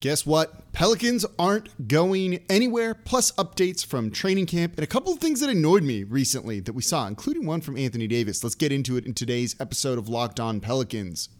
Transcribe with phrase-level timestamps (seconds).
[0.00, 0.70] Guess what?
[0.70, 5.50] Pelicans aren't going anywhere, plus updates from training camp and a couple of things that
[5.50, 8.44] annoyed me recently that we saw, including one from Anthony Davis.
[8.44, 11.30] Let's get into it in today's episode of Locked On Pelicans.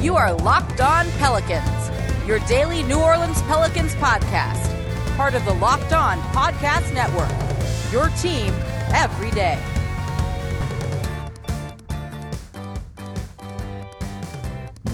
[0.00, 5.92] You are Locked On Pelicans, your daily New Orleans Pelicans podcast, part of the Locked
[5.92, 7.28] On Podcast Network.
[7.92, 8.54] Your team
[8.94, 9.60] every day.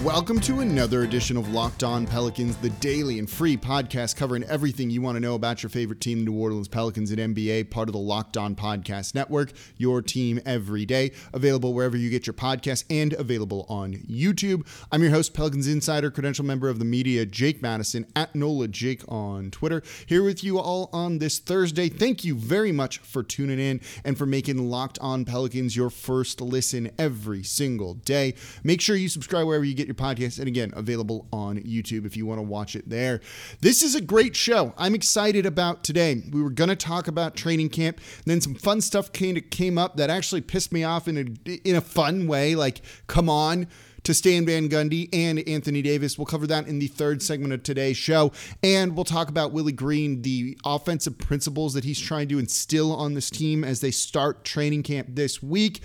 [0.07, 4.89] Welcome to another edition of Locked On Pelicans, the daily and free podcast covering everything
[4.89, 7.89] you want to know about your favorite team, the New Orleans Pelicans and NBA, part
[7.89, 12.35] of the Locked On Podcast Network, your team every day, available wherever you get your
[12.35, 14.65] podcasts and available on YouTube.
[14.93, 19.03] I'm your host, Pelicans Insider, credential member of the media, Jake Madison, at NOLA Jake
[19.09, 21.89] on Twitter, here with you all on this Thursday.
[21.89, 26.39] Thank you very much for tuning in and for making Locked On Pelicans your first
[26.39, 28.35] listen every single day.
[28.63, 30.39] Make sure you subscribe wherever you get your podcast.
[30.39, 33.21] And again, available on YouTube if you want to watch it there.
[33.61, 34.73] This is a great show.
[34.77, 36.23] I'm excited about today.
[36.31, 39.97] We were going to talk about training camp, then some fun stuff came, came up
[39.97, 42.55] that actually pissed me off in a, in a fun way.
[42.55, 43.67] Like, come on
[44.07, 46.17] to Stan Van Gundy and Anthony Davis.
[46.17, 48.31] We'll cover that in the third segment of today's show.
[48.63, 53.15] And we'll talk about Willie Green, the offensive principles that he's trying to instill on
[53.15, 55.81] this team as they start training camp this week.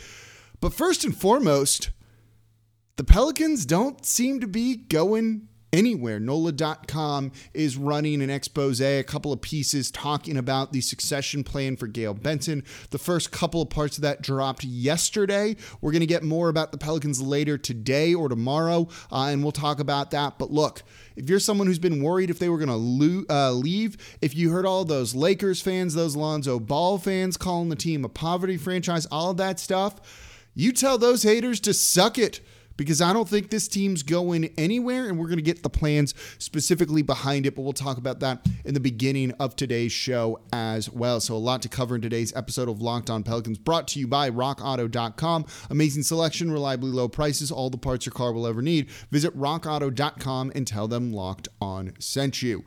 [0.60, 1.90] But first and foremost,
[3.03, 6.20] the Pelicans don't seem to be going anywhere.
[6.20, 11.89] NOLA.com is running an expose, a couple of pieces talking about the succession plan for
[11.89, 12.62] Gayle Benson.
[12.91, 15.57] The first couple of parts of that dropped yesterday.
[15.80, 19.51] We're going to get more about the Pelicans later today or tomorrow, uh, and we'll
[19.51, 20.39] talk about that.
[20.39, 20.85] But look,
[21.17, 24.36] if you're someone who's been worried if they were going to lo- uh, leave, if
[24.36, 28.57] you heard all those Lakers fans, those Lonzo Ball fans calling the team a poverty
[28.57, 32.39] franchise, all of that stuff, you tell those haters to suck it
[32.77, 36.14] because I don't think this team's going anywhere, and we're going to get the plans
[36.38, 40.90] specifically behind it, but we'll talk about that in the beginning of today's show as
[40.90, 41.20] well.
[41.20, 44.06] So, a lot to cover in today's episode of Locked On Pelicans, brought to you
[44.06, 45.46] by RockAuto.com.
[45.70, 48.90] Amazing selection, reliably low prices, all the parts your car will ever need.
[49.11, 52.64] Visit RockAuto.com and tell them Locked On sent you.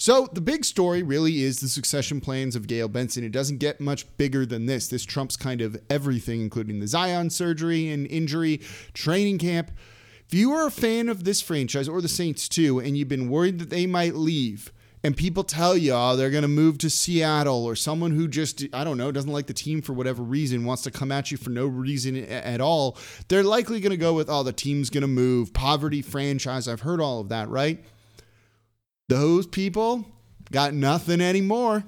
[0.00, 3.22] So the big story really is the succession plans of Gayle Benson.
[3.22, 4.88] It doesn't get much bigger than this.
[4.88, 8.62] This trumps kind of everything, including the Zion surgery and injury,
[8.94, 9.70] training camp.
[10.26, 13.28] If you are a fan of this franchise or the Saints too, and you've been
[13.28, 14.72] worried that they might leave,
[15.04, 18.64] and people tell you oh, they're going to move to Seattle or someone who just,
[18.72, 21.36] I don't know, doesn't like the team for whatever reason, wants to come at you
[21.36, 22.96] for no reason at all,
[23.28, 26.68] they're likely going to go with, oh, the team's going to move, poverty franchise.
[26.68, 27.84] I've heard all of that, right?
[29.10, 30.06] Those people
[30.52, 31.82] got nothing anymore.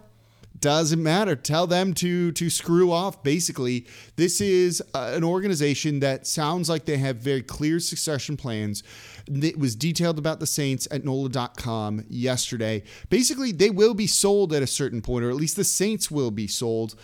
[0.58, 1.36] Doesn't matter.
[1.36, 3.22] Tell them to to screw off.
[3.22, 8.82] Basically, this is uh, an organization that sounds like they have very clear succession plans.
[9.28, 12.82] It was detailed about the Saints at NOLA.com yesterday.
[13.08, 16.32] Basically, they will be sold at a certain point, or at least the Saints will
[16.32, 16.96] be sold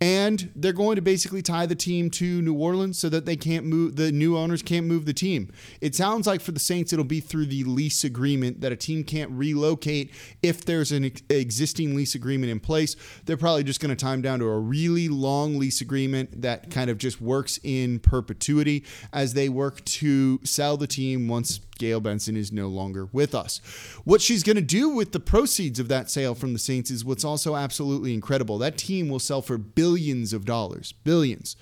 [0.00, 3.64] and they're going to basically tie the team to New Orleans so that they can't
[3.64, 5.50] move the new owners can't move the team.
[5.80, 9.04] It sounds like for the Saints it'll be through the lease agreement that a team
[9.04, 10.12] can't relocate
[10.42, 12.96] if there's an existing lease agreement in place.
[13.24, 16.90] They're probably just going to time down to a really long lease agreement that kind
[16.90, 22.36] of just works in perpetuity as they work to sell the team once Gayle Benson
[22.36, 23.60] is no longer with us.
[24.04, 27.04] What she's going to do with the proceeds of that sale from the Saints is
[27.04, 28.58] what's also absolutely incredible.
[28.58, 31.56] That team will sell for billions of dollars, billions,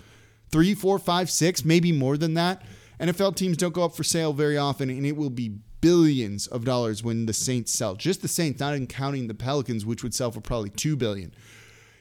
[0.51, 2.63] three, four, five, six, maybe more than that.
[3.01, 6.65] NFL teams don't go up for sale very often, and it will be billions of
[6.65, 7.95] dollars when the Saints sell.
[7.97, 11.35] Just the Saints, not even counting the Pelicans, which would sell for probably two billion.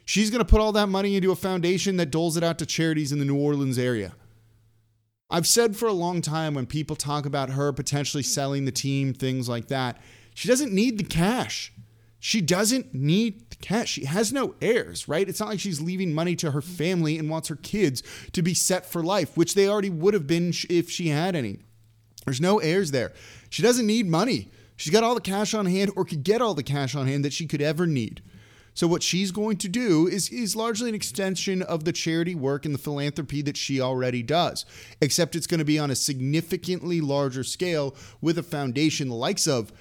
[0.06, 2.66] She's going to put all that money into a foundation that doles it out to
[2.66, 4.14] charities in the New Orleans area.
[5.32, 9.14] I've said for a long time when people talk about her potentially selling the team,
[9.14, 9.98] things like that,
[10.36, 11.72] she doesn't need the cash.
[12.20, 13.94] She doesn't need the cash.
[13.94, 15.28] She has no heirs, right?
[15.28, 18.54] It's not like she's leaving money to her family and wants her kids to be
[18.54, 21.60] set for life, which they already would have been if she had any.
[22.26, 23.14] There's no heirs there.
[23.50, 24.50] She doesn't need money.
[24.76, 27.24] She's got all the cash on hand or could get all the cash on hand
[27.24, 28.22] that she could ever need.
[28.74, 32.66] So what she's going to do is is largely an extension of the charity work
[32.66, 34.66] and the philanthropy that she already does,
[35.02, 39.48] except it's going to be on a significantly larger scale with a foundation the likes
[39.48, 39.72] of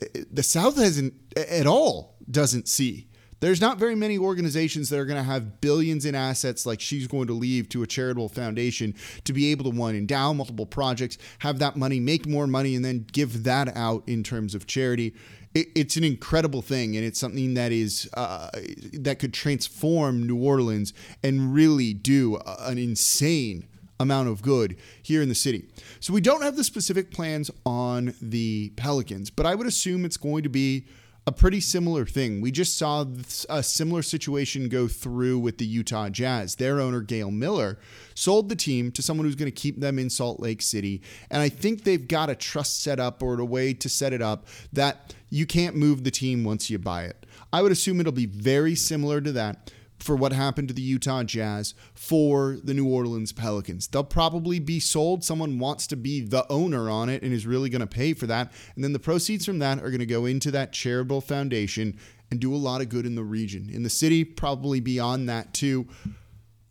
[0.00, 3.08] eh, eh, the South hasn't eh, at all doesn't see.
[3.44, 7.06] There's not very many organizations that are going to have billions in assets like she's
[7.06, 8.94] going to leave to a charitable foundation
[9.24, 12.82] to be able to one endow multiple projects, have that money make more money, and
[12.82, 15.14] then give that out in terms of charity.
[15.54, 18.48] It, it's an incredible thing, and it's something that is uh,
[18.94, 23.66] that could transform New Orleans and really do an insane
[24.00, 25.66] amount of good here in the city.
[26.00, 30.16] So we don't have the specific plans on the Pelicans, but I would assume it's
[30.16, 30.86] going to be
[31.26, 32.40] a pretty similar thing.
[32.40, 33.06] We just saw
[33.48, 36.56] a similar situation go through with the Utah Jazz.
[36.56, 37.78] Their owner, Gail Miller,
[38.14, 41.00] sold the team to someone who's going to keep them in Salt Lake City.
[41.30, 44.20] And I think they've got a trust set up or a way to set it
[44.20, 47.24] up that you can't move the team once you buy it.
[47.52, 49.72] I would assume it'll be very similar to that
[50.04, 53.88] for what happened to the Utah Jazz for the New Orleans Pelicans.
[53.88, 55.24] They'll probably be sold.
[55.24, 58.26] Someone wants to be the owner on it and is really going to pay for
[58.26, 58.52] that.
[58.74, 61.98] And then the proceeds from that are going to go into that charitable foundation
[62.30, 63.70] and do a lot of good in the region.
[63.72, 65.88] In the city, probably beyond that too.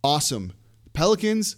[0.03, 0.53] Awesome.
[0.94, 1.56] Pelicans,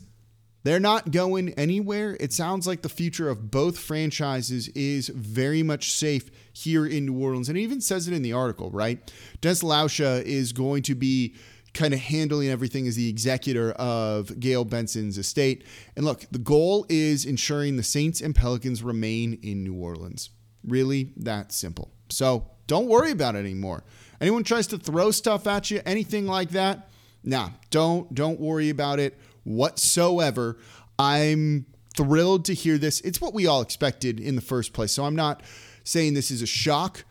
[0.64, 2.18] they're not going anywhere.
[2.20, 7.22] It sounds like the future of both franchises is very much safe here in New
[7.22, 7.50] Orleans.
[7.50, 9.12] And it even says it in the article, right?
[9.42, 11.36] Dennis Lauscha is going to be
[11.76, 15.64] kind of handling everything as the executor of Gayle Benson's estate.
[15.96, 20.32] And look, the goal is ensuring the Saints and Pelicans remain in New Orleans.
[20.66, 21.92] Really that simple.
[22.10, 23.84] So don't worry about it anymore.
[24.20, 26.90] Anyone tries to throw stuff at you, anything like that,
[27.24, 30.58] nah, don't don't worry about it whatsoever.
[30.98, 33.02] I'm thrilled to hear this.
[33.02, 34.94] It's what we all expected in the first place.
[34.94, 35.44] So I'm not
[35.84, 37.04] saying this is a shock.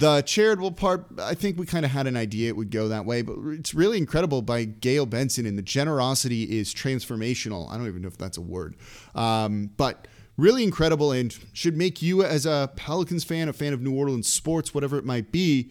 [0.00, 3.04] The charitable part, I think we kind of had an idea it would go that
[3.04, 7.70] way, but it's really incredible by Gayle Benson, and the generosity is transformational.
[7.70, 8.76] I don't even know if that's a word,
[9.14, 10.08] um, but
[10.38, 14.26] really incredible and should make you, as a Pelicans fan, a fan of New Orleans
[14.26, 15.70] sports, whatever it might be,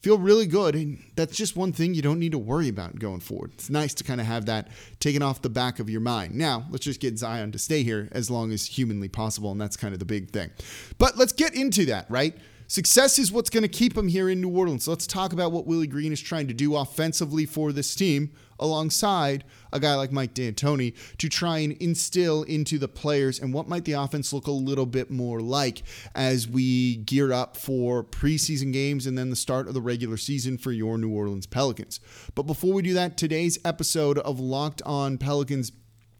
[0.00, 0.74] feel really good.
[0.74, 3.52] And that's just one thing you don't need to worry about going forward.
[3.54, 6.34] It's nice to kind of have that taken off the back of your mind.
[6.34, 9.52] Now, let's just get Zion to stay here as long as humanly possible.
[9.52, 10.50] And that's kind of the big thing.
[10.98, 12.36] But let's get into that, right?
[12.72, 14.88] Success is what's going to keep him here in New Orleans.
[14.88, 19.44] let's talk about what Willie Green is trying to do offensively for this team alongside
[19.74, 23.84] a guy like Mike D'Antoni to try and instill into the players and what might
[23.84, 25.82] the offense look a little bit more like
[26.14, 30.56] as we gear up for preseason games and then the start of the regular season
[30.56, 32.00] for your New Orleans Pelicans.
[32.34, 35.72] But before we do that, today's episode of Locked On Pelicans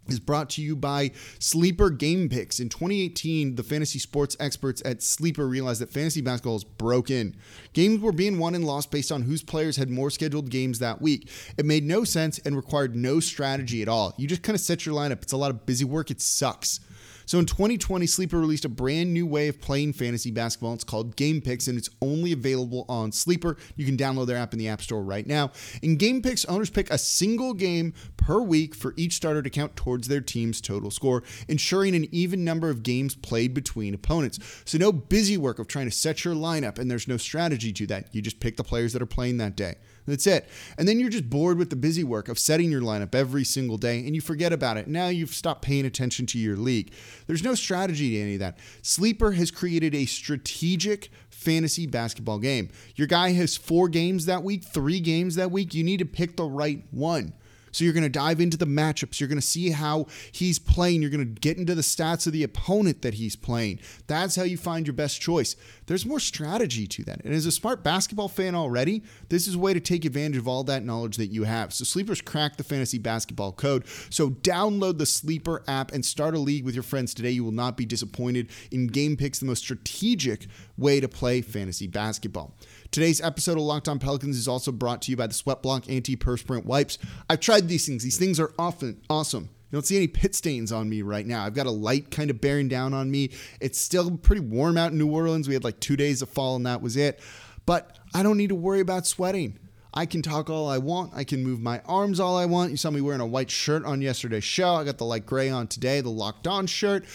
[0.08, 2.60] is brought to you by Sleeper Game Picks.
[2.60, 7.36] In 2018, the fantasy sports experts at Sleeper realized that fantasy basketball is broken.
[7.72, 11.00] Games were being won and lost based on whose players had more scheduled games that
[11.00, 11.28] week.
[11.56, 14.14] It made no sense and required no strategy at all.
[14.16, 15.22] You just kind of set your lineup.
[15.22, 16.10] It's a lot of busy work.
[16.10, 16.80] It sucks.
[17.26, 20.74] So in 2020, Sleeper released a brand new way of playing fantasy basketball.
[20.74, 23.56] It's called Game Picks, and it's only available on Sleeper.
[23.76, 25.52] You can download their app in the App Store right now.
[25.82, 29.76] In Game Picks, owners pick a single game per week for each starter to count
[29.76, 34.38] towards their team's total score, ensuring an even number of games played between opponents.
[34.64, 37.86] So no busy work of trying to set your lineup, and there's no strategy to
[37.88, 38.14] that.
[38.14, 39.76] You just pick the players that are playing that day.
[40.06, 40.48] That's it.
[40.76, 43.78] And then you're just bored with the busy work of setting your lineup every single
[43.78, 44.88] day and you forget about it.
[44.88, 46.92] Now you've stopped paying attention to your league.
[47.26, 48.58] There's no strategy to any of that.
[48.82, 52.70] Sleeper has created a strategic fantasy basketball game.
[52.96, 55.74] Your guy has four games that week, three games that week.
[55.74, 57.32] You need to pick the right one.
[57.72, 59.18] So you're going to dive into the matchups.
[59.18, 61.02] You're going to see how he's playing.
[61.02, 63.80] You're going to get into the stats of the opponent that he's playing.
[64.06, 65.56] That's how you find your best choice.
[65.86, 67.24] There's more strategy to that.
[67.24, 70.46] And as a smart basketball fan already, this is a way to take advantage of
[70.46, 71.72] all that knowledge that you have.
[71.72, 73.86] So Sleepers crack the fantasy basketball code.
[74.10, 77.30] So download the Sleeper app and start a league with your friends today.
[77.30, 81.86] You will not be disappointed in Game Picks, the most strategic way to play fantasy
[81.86, 82.54] basketball.
[82.92, 86.66] Today's episode of Locked On Pelicans is also brought to you by the Sweatblock Anti-Perspirant
[86.66, 86.98] Wipes.
[87.30, 88.04] I've tried these things.
[88.04, 89.44] These things are often awesome.
[89.44, 91.42] You don't see any pit stains on me right now.
[91.46, 93.30] I've got a light kind of bearing down on me.
[93.62, 95.48] It's still pretty warm out in New Orleans.
[95.48, 97.18] We had like two days of fall and that was it.
[97.64, 99.58] But I don't need to worry about sweating.
[99.94, 101.12] I can talk all I want.
[101.14, 102.72] I can move my arms all I want.
[102.72, 104.74] You saw me wearing a white shirt on yesterday's show.
[104.74, 107.06] I got the light gray on today, the locked on shirt.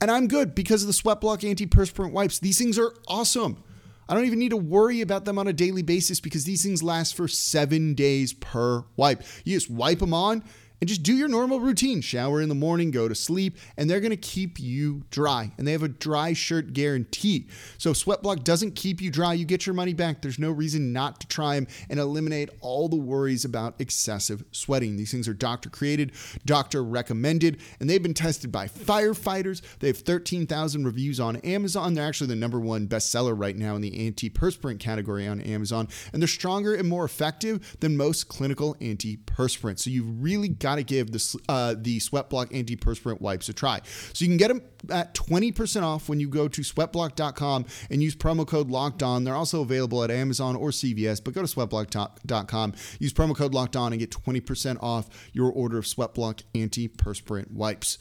[0.00, 2.38] And I'm good because of the Sweatblock Anti-Perspirant Wipes.
[2.38, 3.64] These things are awesome.
[4.08, 6.82] I don't even need to worry about them on a daily basis because these things
[6.82, 9.22] last for seven days per wipe.
[9.44, 10.42] You just wipe them on
[10.80, 12.00] and just do your normal routine.
[12.00, 15.50] Shower in the morning, go to sleep, and they're going to keep you dry.
[15.58, 17.48] And they have a dry shirt guarantee.
[17.78, 20.22] So Sweatblock doesn't keep you dry, you get your money back.
[20.22, 24.96] There's no reason not to try them and eliminate all the worries about excessive sweating.
[24.96, 26.12] These things are doctor created,
[26.44, 29.62] doctor recommended, and they've been tested by firefighters.
[29.80, 31.94] They have 13,000 reviews on Amazon.
[31.94, 36.22] They're actually the number one bestseller right now in the antiperspirant category on Amazon, and
[36.22, 39.80] they're stronger and more effective than most clinical antiperspirants.
[39.80, 43.80] So you've really got to give the uh, the Sweatblock antiperspirant wipes a try.
[44.12, 48.14] So you can get them at 20% off when you go to sweatblock.com and use
[48.14, 49.24] promo code locked on.
[49.24, 53.76] They're also available at Amazon or CVS, but go to sweatblock.com, use promo code locked
[53.76, 57.98] on and get 20% off your order of Sweatblock antiperspirant wipes.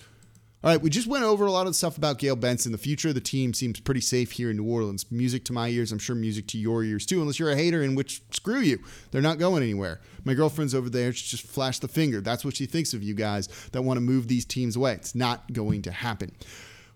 [0.64, 2.72] All right, we just went over a lot of stuff about Gayle Benson.
[2.72, 5.06] The future of the team seems pretty safe here in New Orleans.
[5.12, 7.84] Music to my ears, I'm sure music to your ears too, unless you're a hater,
[7.84, 8.80] in which screw you.
[9.12, 10.02] They're not going anywhere.
[10.26, 12.22] My girlfriend's over there, she just flashed the finger.
[12.22, 14.94] That's what she thinks of you guys that want to move these teams away.
[14.94, 16.32] It's not going to happen.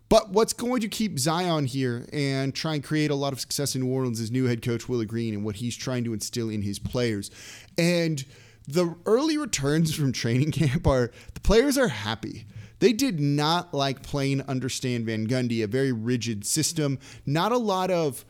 [0.10, 3.76] But what's going to keep Zion here and try and create a lot of success
[3.76, 6.50] in New Orleans is new head coach Willie Green and what he's trying to instill
[6.50, 7.30] in his players.
[7.78, 8.26] And
[8.68, 12.48] the early returns from training camp are the players are happy.
[12.82, 16.98] They did not like playing under Stan Van Gundy, a very rigid system,
[17.28, 18.26] not a lot of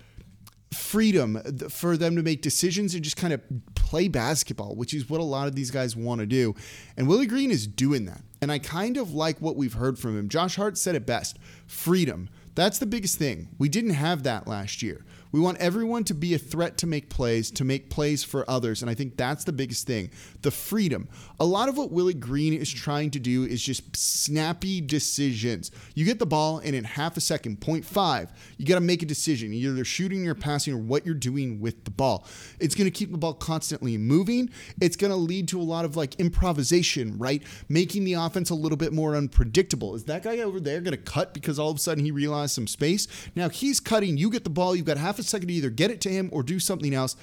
[0.73, 3.41] freedom for them to make decisions and just kind of
[3.75, 6.53] play basketball, which is what a lot of these guys want to do.
[6.97, 8.21] And Willie Green is doing that.
[8.41, 10.27] And I kind of like what we've heard from him.
[10.27, 12.29] Josh Hart said it best freedom.
[12.53, 13.49] That's the biggest thing.
[13.57, 15.05] We didn't have that last year.
[15.31, 18.81] We want everyone to be a threat to make plays, to make plays for others.
[18.81, 20.11] And I think that's the biggest thing
[20.41, 21.07] the freedom.
[21.39, 25.71] A lot of what Willie Green is trying to do is just snappy decisions.
[25.95, 29.05] You get the ball, and in half a second, 0.5, you got to make a
[29.05, 29.53] decision.
[29.53, 32.25] You're either shooting or passing or what you're doing with the ball.
[32.59, 34.49] It's going to keep the ball constantly moving.
[34.81, 37.43] It's going to lead to a lot of like improvisation, right?
[37.69, 39.95] Making the offense a little bit more unpredictable.
[39.95, 42.53] Is that guy over there going to cut because all of a sudden he realized
[42.53, 43.07] some space?
[43.35, 44.17] Now he's cutting.
[44.17, 44.75] You get the ball.
[44.75, 47.15] You've got half a second to either get it to him or do something else.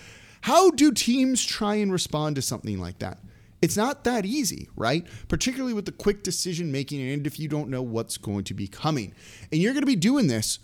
[0.43, 3.19] How do teams try and respond to something like that?
[3.61, 5.07] It's not that easy, right?
[5.27, 8.69] Particularly with the quick decision making and if you don't know what's going to be
[8.69, 9.15] coming.
[9.51, 10.61] And you're going to be doing this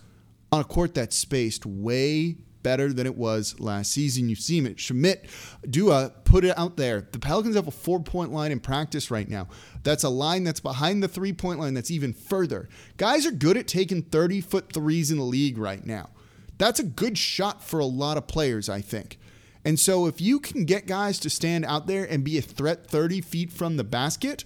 [0.52, 4.28] on a court that's spaced way better than it was last season.
[4.28, 4.78] You've seen it.
[4.78, 5.28] Shamit
[5.68, 7.06] Dua put it out there.
[7.12, 9.48] The Pelicans have a four point line in practice right now.
[9.84, 12.68] That's a line that's behind the three point line that's even further.
[12.96, 16.10] Guys are good at taking 30 foot threes in the league right now.
[16.58, 19.18] That's a good shot for a lot of players, I think.
[19.64, 22.86] And so if you can get guys to stand out there and be a threat
[22.86, 24.44] 30 feet from the basket,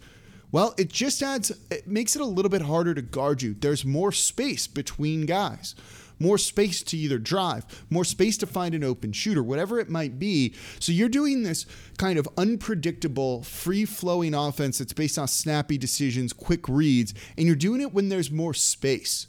[0.50, 3.54] well, it just adds, it makes it a little bit harder to guard you.
[3.54, 5.74] There's more space between guys,
[6.18, 10.18] more space to either drive, more space to find an open shooter, whatever it might
[10.18, 10.54] be.
[10.80, 11.66] So you're doing this
[11.98, 17.56] kind of unpredictable, free flowing offense that's based on snappy decisions, quick reads, and you're
[17.56, 19.26] doing it when there's more space.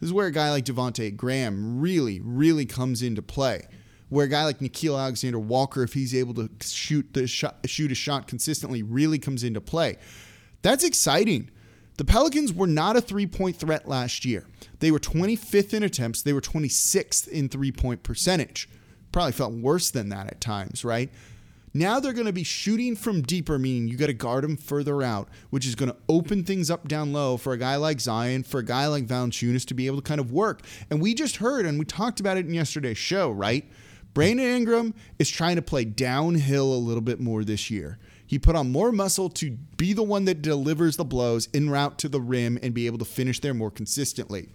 [0.00, 3.66] This is where a guy like Devonte Graham really, really comes into play.
[4.08, 7.92] Where a guy like Nickeil Alexander Walker, if he's able to shoot the shot, shoot
[7.92, 9.96] a shot consistently, really comes into play.
[10.62, 11.50] That's exciting.
[11.98, 14.46] The Pelicans were not a three point threat last year.
[14.78, 18.68] They were 25th in attempts, they were 26th in three point percentage.
[19.12, 21.10] Probably felt worse than that at times, right?
[21.74, 25.02] Now they're going to be shooting from deeper, meaning you got to guard them further
[25.02, 28.42] out, which is going to open things up down low for a guy like Zion,
[28.42, 30.62] for a guy like Valanciunas to be able to kind of work.
[30.90, 33.68] And we just heard, and we talked about it in yesterday's show, right?
[34.14, 37.98] Brandon Ingram is trying to play downhill a little bit more this year.
[38.26, 41.98] He put on more muscle to be the one that delivers the blows en route
[41.98, 44.50] to the rim and be able to finish there more consistently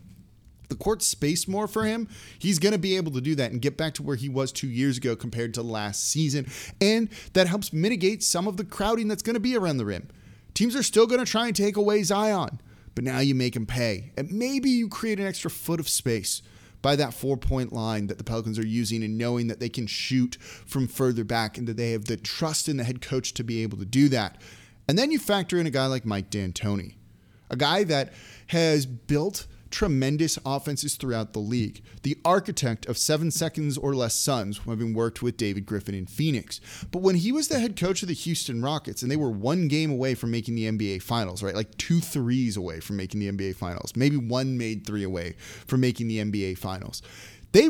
[0.73, 3.61] the court space more for him, he's going to be able to do that and
[3.61, 6.47] get back to where he was two years ago compared to last season.
[6.81, 10.09] And that helps mitigate some of the crowding that's going to be around the rim.
[10.53, 12.59] Teams are still going to try and take away Zion,
[12.95, 14.11] but now you make him pay.
[14.17, 16.41] And maybe you create an extra foot of space
[16.81, 19.87] by that four point line that the Pelicans are using and knowing that they can
[19.87, 23.43] shoot from further back and that they have the trust in the head coach to
[23.43, 24.39] be able to do that.
[24.87, 26.95] And then you factor in a guy like Mike D'Antoni,
[27.49, 28.13] a guy that
[28.47, 31.83] has built tremendous offenses throughout the league.
[32.03, 36.61] The architect of seven seconds or less Suns, having worked with David Griffin in Phoenix.
[36.91, 39.67] But when he was the head coach of the Houston Rockets, and they were one
[39.67, 41.55] game away from making the NBA Finals, right?
[41.55, 45.33] Like two threes away from making the NBA Finals, maybe one made three away
[45.65, 47.01] from making the NBA Finals.
[47.51, 47.69] They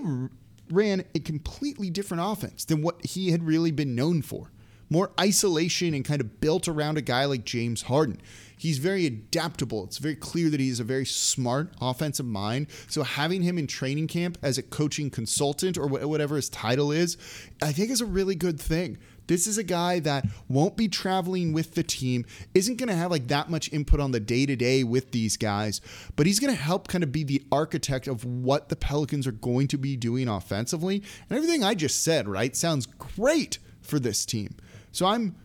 [0.69, 4.51] ran a completely different offense than what he had really been known for
[4.93, 8.21] more isolation and kind of built around a guy like James Harden.
[8.55, 9.83] He's very adaptable.
[9.83, 12.67] It's very clear that he's a very smart offensive mind.
[12.87, 17.17] So having him in training camp as a coaching consultant or whatever his title is,
[17.61, 18.99] I think is a really good thing.
[19.27, 23.09] This is a guy that won't be traveling with the team, isn't going to have
[23.09, 25.81] like that much input on the day to day with these guys,
[26.15, 29.31] but he's going to help kind of be the architect of what the Pelicans are
[29.31, 31.01] going to be doing offensively.
[31.29, 34.55] And everything I just said, right, sounds great for this team.
[34.93, 35.35] So I'm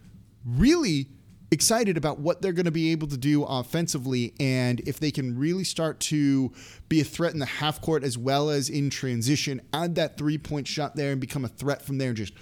[0.45, 1.09] really
[1.51, 5.39] excited about what they're going to be able to do offensively and if they can
[5.39, 6.53] really start to
[6.91, 10.37] be a threat in the half court as well as in transition, add that three
[10.37, 12.35] point shot there and become a threat from there and just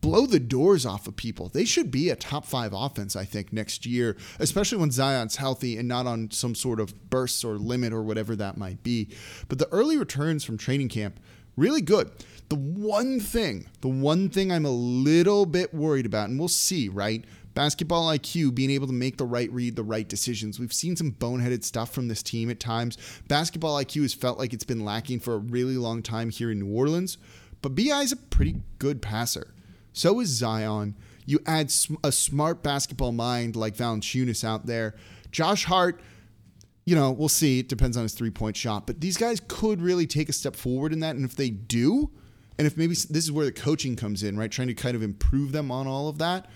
[0.00, 1.48] blow the doors off of people.
[1.48, 5.76] They should be a top five offense, I think, next year, especially when Zion's healthy
[5.76, 9.08] and not on some sort of bursts or limit or whatever that might be.
[9.48, 11.20] But the early returns from training camp,
[11.58, 12.10] really good.
[12.48, 16.88] The one thing, the one thing I'm a little bit worried about, and we'll see,
[16.88, 17.24] right?
[17.54, 20.60] Basketball IQ, being able to make the right read, the right decisions.
[20.60, 22.96] We've seen some boneheaded stuff from this team at times.
[23.26, 26.60] Basketball IQ has felt like it's been lacking for a really long time here in
[26.60, 27.18] New Orleans,
[27.60, 29.52] but BI is a pretty good passer.
[29.92, 30.94] So is Zion.
[31.26, 31.72] You add
[32.04, 34.94] a smart basketball mind like Valanciunas out there.
[35.32, 36.00] Josh Hart,
[36.88, 37.58] you know, we'll see.
[37.58, 40.56] It depends on his three point shot, but these guys could really take a step
[40.56, 41.16] forward in that.
[41.16, 42.10] And if they do,
[42.56, 44.50] and if maybe this is where the coaching comes in, right?
[44.50, 46.48] Trying to kind of improve them on all of that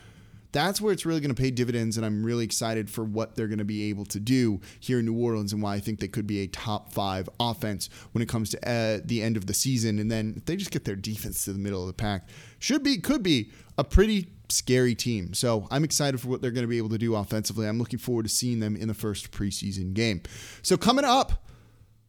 [0.52, 1.96] that's where it's really going to pay dividends.
[1.96, 5.06] And I'm really excited for what they're going to be able to do here in
[5.06, 8.28] New Orleans and why I think they could be a top five offense when it
[8.28, 9.98] comes to uh, the end of the season.
[9.98, 12.82] And then if they just get their defense to the middle of the pack, should
[12.82, 15.34] be, could be a pretty scary team.
[15.34, 17.66] So I'm excited for what they're going to be able to do offensively.
[17.66, 20.22] I'm looking forward to seeing them in the first preseason game.
[20.62, 21.44] So coming up,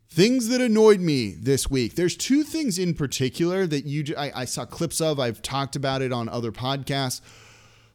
[0.09, 1.95] Things that annoyed me this week.
[1.95, 5.19] There's two things in particular that you I, I saw clips of.
[5.19, 7.19] I've talked about it on other podcasts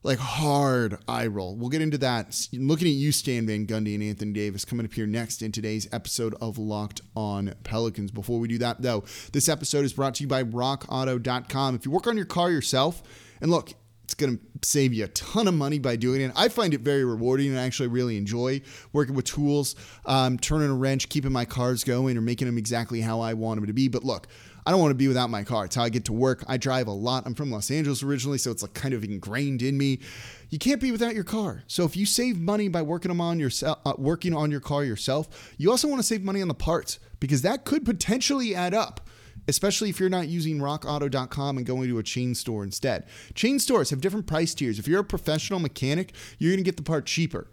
[0.02, 1.54] like hard eye roll.
[1.54, 2.48] We'll get into that.
[2.52, 5.88] Looking at you, Stan Van Gundy and Anthony Davis, coming up here next in today's
[5.92, 8.10] episode of Locked On Pelicans.
[8.10, 11.74] Before we do that, though, this episode is brought to you by RockAuto.com.
[11.74, 13.02] If you work on your car yourself,
[13.40, 13.74] and look,
[14.08, 16.32] it's going to save you a ton of money by doing it.
[16.34, 18.62] I find it very rewarding and I actually really enjoy
[18.94, 23.02] working with tools, um, turning a wrench, keeping my cars going, or making them exactly
[23.02, 23.86] how I want them to be.
[23.86, 24.26] But look,
[24.64, 25.66] I don't want to be without my car.
[25.66, 26.42] It's how I get to work.
[26.48, 27.24] I drive a lot.
[27.26, 30.00] I'm from Los Angeles originally, so it's like kind of ingrained in me.
[30.48, 31.64] You can't be without your car.
[31.66, 34.84] So if you save money by working them on yourself, uh, working on your car
[34.84, 38.72] yourself, you also want to save money on the parts because that could potentially add
[38.72, 39.02] up
[39.48, 43.06] especially if you're not using rockauto.com and going to a chain store instead.
[43.34, 44.78] Chain stores have different price tiers.
[44.78, 47.48] If you're a professional mechanic, you're going to get the part cheaper.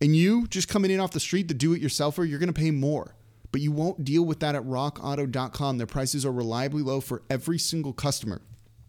[0.00, 2.60] And you just coming in off the street, the do it yourselfer, you're going to
[2.60, 3.14] pay more
[3.52, 5.78] but you won't deal with that at rockauto.com.
[5.78, 8.40] Their prices are reliably low for every single customer.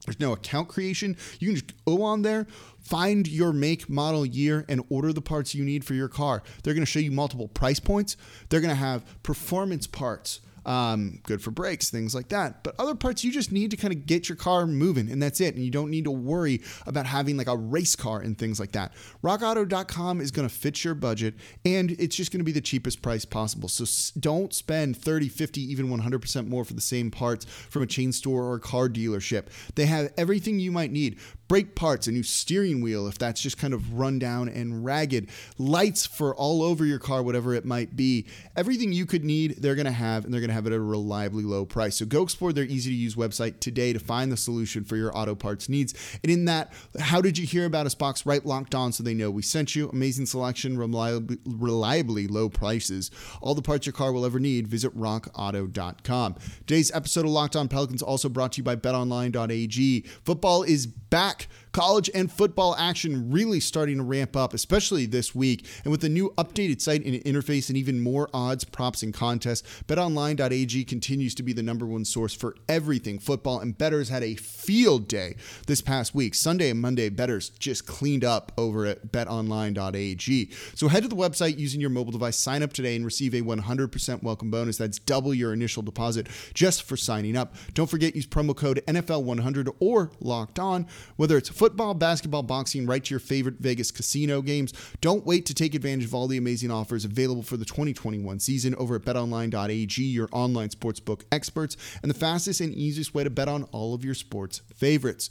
[0.05, 1.17] There's no account creation.
[1.39, 2.47] You can just go on there,
[2.79, 6.41] find your make, model, year, and order the parts you need for your car.
[6.63, 8.17] They're going to show you multiple price points.
[8.49, 12.63] They're going to have performance parts um, good for brakes, things like that.
[12.63, 15.41] But other parts, you just need to kind of get your car moving, and that's
[15.41, 15.55] it.
[15.55, 18.71] And you don't need to worry about having like a race car and things like
[18.73, 18.93] that.
[19.23, 23.01] RockAuto.com is going to fit your budget, and it's just going to be the cheapest
[23.01, 23.69] price possible.
[23.69, 23.85] So
[24.19, 28.43] don't spend 30, 50, even 100% more for the same parts from a chain store
[28.45, 29.47] or a car dealership.
[29.75, 31.19] They have everything you might need
[31.49, 35.29] brake parts, a new steering wheel if that's just kind of run down and ragged,
[35.57, 38.25] lights for all over your car, whatever it might be.
[38.55, 40.77] Everything you could need, they're going to have, and they're going to have it at
[40.77, 41.97] a reliably low price.
[41.97, 45.15] So go explore their easy to use website today to find the solution for your
[45.17, 45.95] auto parts needs.
[46.23, 49.15] And in that, how did you hear about us box right locked on so they
[49.15, 49.89] know we sent you?
[49.89, 53.09] Amazing selection, reliably, reliably low prices.
[53.41, 54.67] All the parts your car will ever need.
[54.67, 56.35] Visit rockauto.com.
[56.67, 60.01] Today's episode of Locked On Pelicans also brought to you by betonline.ag.
[60.23, 61.68] Football is back back.
[61.71, 65.65] College and football action really starting to ramp up, especially this week.
[65.83, 69.67] And with the new updated site and interface and even more odds, props, and contests,
[69.87, 73.59] betonline.ag continues to be the number one source for everything football.
[73.59, 75.35] And bettors had a field day
[75.67, 76.35] this past week.
[76.35, 80.51] Sunday and Monday, bettors just cleaned up over at betonline.ag.
[80.75, 83.41] So head to the website using your mobile device, sign up today, and receive a
[83.41, 84.77] 100% welcome bonus.
[84.77, 87.55] That's double your initial deposit just for signing up.
[87.73, 93.03] Don't forget, use promo code NFL100 or locked on whether it's football, basketball, boxing, right
[93.03, 96.71] to your favorite Vegas casino games, don't wait to take advantage of all the amazing
[96.71, 102.17] offers available for the 2021 season over at betonline.ag, your online sportsbook experts, and the
[102.17, 105.29] fastest and easiest way to bet on all of your sports favorites.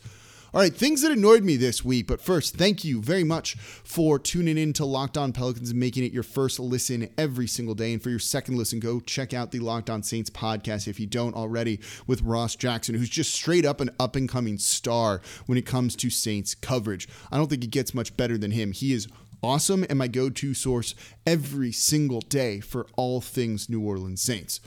[0.55, 2.07] All right, things that annoyed me this week.
[2.07, 6.05] But first, thank you very much for tuning in to Locked On Pelicans and making
[6.05, 7.93] it your first listen every single day.
[7.93, 11.07] And for your second listen, go check out the Locked On Saints podcast if you
[11.07, 15.59] don't already with Ross Jackson, who's just straight up an up and coming star when
[15.59, 17.09] it comes to Saints coverage.
[17.31, 18.73] I don't think it gets much better than him.
[18.73, 19.07] He is
[19.43, 20.95] awesome and my go to source
[21.27, 24.61] every single day for all things New Orleans Saints.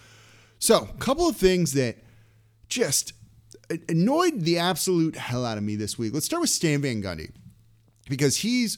[0.59, 1.97] So, a couple of things that
[2.69, 3.13] just
[3.89, 6.13] annoyed the absolute hell out of me this week.
[6.13, 7.31] Let's start with Stan Van Gundy
[8.09, 8.77] because he's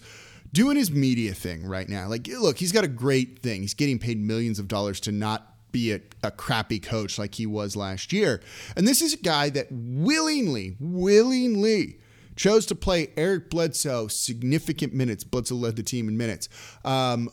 [0.52, 2.08] doing his media thing right now.
[2.08, 3.62] Like, look, he's got a great thing.
[3.62, 7.48] He's getting paid millions of dollars to not be a, a, crappy coach like he
[7.48, 8.42] was last year.
[8.78, 12.00] And this is a guy that willingly, willingly
[12.36, 15.24] chose to play Eric Bledsoe significant minutes.
[15.24, 16.48] Bledsoe led the team in minutes.
[16.86, 17.30] Um,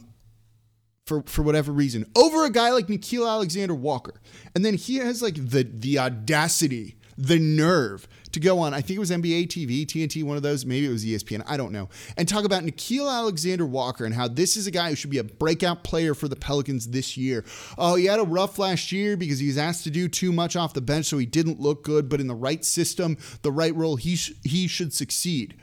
[1.04, 4.20] for, for whatever reason, over a guy like Nickeil Alexander Walker.
[4.54, 8.96] And then he has like the the audacity the nerve to go on, I think
[8.96, 11.90] it was NBA TV, TNT, one of those, maybe it was ESPN, I don't know,
[12.16, 15.18] and talk about Nickeil Alexander Walker and how this is a guy who should be
[15.18, 17.44] a breakout player for the Pelicans this year.
[17.76, 20.56] Oh, he had a rough last year because he was asked to do too much
[20.56, 23.74] off the bench, so he didn't look good, but in the right system, the right
[23.74, 25.56] role, he, sh- he should succeed.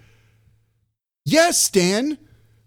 [1.26, 2.20] Yes, Stan.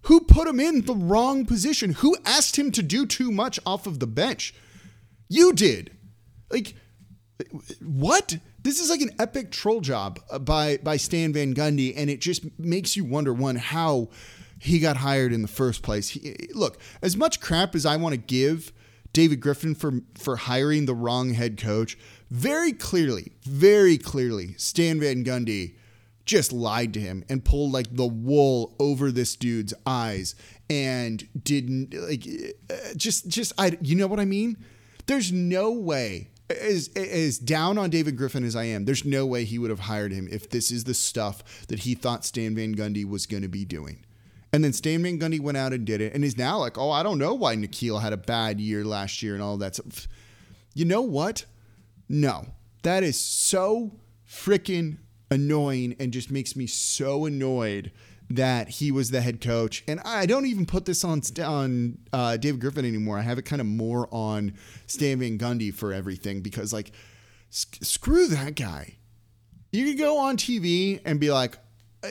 [0.04, 1.92] Who put him in the wrong position?
[1.92, 4.54] Who asked him to do too much off of the bench?
[5.28, 5.90] You did.
[6.50, 6.74] Like,
[7.80, 8.38] what?
[8.62, 12.20] This is like an epic troll job uh, by by Stan Van Gundy, and it
[12.20, 14.08] just makes you wonder one how
[14.58, 16.10] he got hired in the first place.
[16.10, 18.72] He, look, as much crap as I want to give
[19.12, 21.96] David Griffin for for hiring the wrong head coach,
[22.30, 25.76] very clearly, very clearly, Stan Van Gundy
[26.26, 30.36] just lied to him and pulled like the wool over this dude's eyes
[30.68, 32.26] and didn't like
[32.70, 34.56] uh, just just I you know what I mean?
[35.06, 39.44] There's no way as as down on David Griffin as I am, there's no way
[39.44, 42.74] he would have hired him if this is the stuff that he thought Stan Van
[42.74, 44.04] Gundy was going to be doing.
[44.52, 46.90] And then Stan Van Gundy went out and did it, and is now like, oh,
[46.90, 50.08] I don't know why Nickeil had a bad year last year and all that stuff.
[50.74, 51.44] You know what?
[52.08, 52.46] No,
[52.82, 53.92] that is so
[54.28, 54.98] freaking
[55.30, 57.92] annoying and just makes me so annoyed
[58.30, 59.82] that he was the head coach.
[59.88, 63.18] And I don't even put this on on uh, David Griffin anymore.
[63.18, 64.54] I have it kind of more on
[64.86, 66.92] Stan Van Gundy for everything because like
[67.50, 68.96] sc- screw that guy.
[69.72, 71.58] You could go on TV and be like,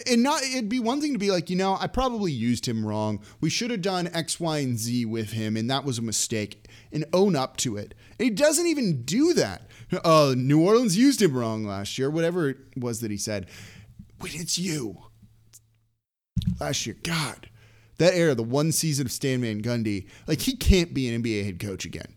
[0.08, 2.86] and not it'd be one thing to be like, you know, I probably used him
[2.86, 3.22] wrong.
[3.42, 6.68] We should have done X, Y, and Z with him, and that was a mistake,
[6.92, 7.96] and own up to it.
[8.20, 9.64] And he doesn't even do that.
[10.04, 13.48] Uh, New Orleans used him wrong last year, whatever it was that he said.
[14.20, 15.09] When it's you
[16.60, 16.96] last year.
[17.04, 17.50] God,
[17.98, 21.46] that era, the one season of Stan Van Gundy, like he can't be an NBA
[21.46, 22.14] head coach again,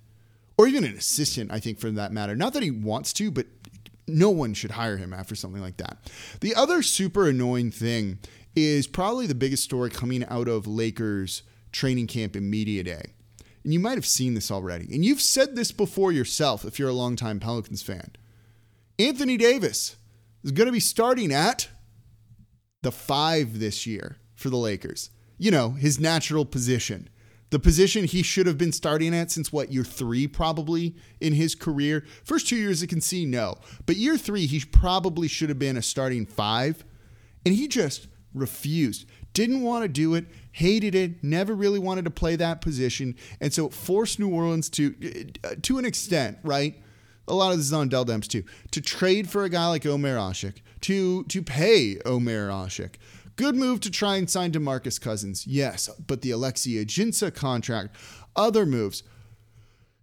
[0.56, 1.52] or even an assistant.
[1.52, 2.34] I think for that matter.
[2.34, 3.46] Not that he wants to, but
[4.06, 6.10] no one should hire him after something like that.
[6.40, 8.18] The other super annoying thing
[8.54, 13.12] is probably the biggest story coming out of Lakers training camp and media day.
[13.64, 14.92] And you might have seen this already.
[14.92, 18.10] And you've said this before yourself if you're a longtime Pelicans fan.
[18.98, 19.96] Anthony Davis
[20.42, 21.68] is going to be starting at
[22.82, 25.10] the five this year for the Lakers.
[25.38, 27.08] You know, his natural position.
[27.50, 31.54] The position he should have been starting at since what, year three, probably in his
[31.54, 32.04] career.
[32.24, 33.56] First two years, I can see no.
[33.84, 36.84] But year three, he probably should have been a starting five.
[37.44, 39.06] And he just refused.
[39.34, 43.16] Didn't want to do it, hated it, never really wanted to play that position.
[43.40, 44.94] And so it forced New Orleans to,
[45.44, 46.80] uh, to an extent, right?
[47.28, 49.86] A lot of this is on Dell Demps too, to trade for a guy like
[49.86, 52.96] Omer Asik, to, to pay Omer Asik
[53.36, 57.96] Good move to try and sign DeMarcus Cousins, yes, but the Alexis Ajinca contract,
[58.36, 59.02] other moves.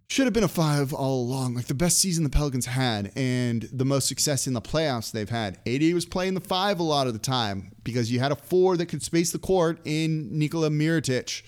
[0.08, 3.68] Should have been a five all along, like the best season the Pelicans had and
[3.72, 5.60] the most success in the playoffs they've had.
[5.64, 8.76] AD was playing the five a lot of the time because you had a four
[8.76, 11.42] that could space the court in Nikola Mirotic.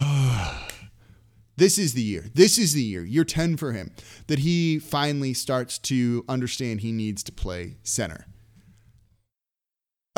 [1.58, 2.26] this is the year.
[2.34, 3.92] This is the year, year 10 for him,
[4.26, 8.26] that he finally starts to understand he needs to play center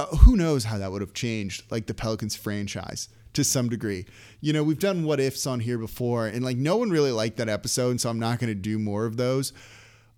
[0.00, 4.06] uh, who knows how that would have changed like the Pelicans franchise to some degree.
[4.40, 7.36] You know, we've done what ifs on here before, and like no one really liked
[7.36, 9.52] that episode, and so I'm not going to do more of those.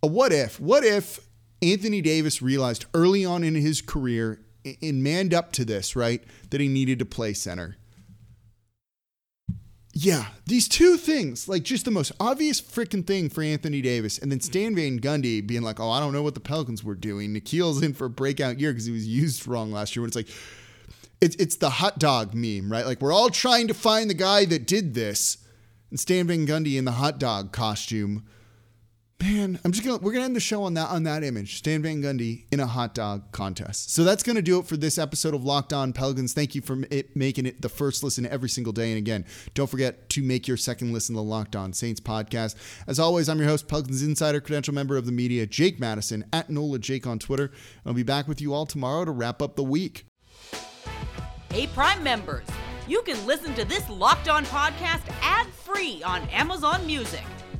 [0.01, 0.61] A what if?
[0.61, 1.19] What if
[1.61, 4.41] Anthony Davis realized early on in his career
[4.81, 7.77] and manned up to this, right, that he needed to play center?
[9.95, 14.33] Yeah, these two things, like just the most obvious freaking thing for Anthony Davis, and
[14.33, 17.35] then Stan Van Gundy being like, "Oh, I don't know what the Pelicans were doing."
[17.35, 20.03] Nickeil's in for a breakout year because he was used wrong last year.
[20.03, 20.29] When it's like,
[21.21, 22.87] it's it's the hot dog meme, right?
[22.87, 25.37] Like we're all trying to find the guy that did this,
[25.91, 28.25] and Stan Van Gundy in the hot dog costume
[29.23, 31.59] Man, I'm just gonna we're gonna end the show on that on that image.
[31.59, 33.93] Stan Van Gundy in a hot dog contest.
[33.93, 36.33] So that's gonna do it for this episode of Locked On Pelicans.
[36.33, 38.89] Thank you for it, making it the first listen every single day.
[38.89, 42.57] And again, don't forget to make your second listen to the Locked On Saints podcast.
[42.89, 46.51] As always, I'm your host, Pelicans Insider, credential member of the media, Jake Madison at
[46.51, 47.53] Nola Jake on Twitter.
[47.87, 50.05] I'll be back with you all tomorrow to wrap up the week.
[51.53, 52.47] Hey, Prime members,
[52.89, 57.23] you can listen to this Locked On podcast ad free on Amazon Music.